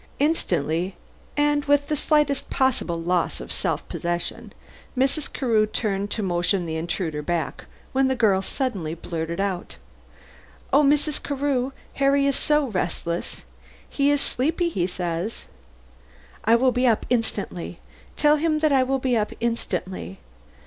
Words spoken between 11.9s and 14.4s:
Harry is so restless. He is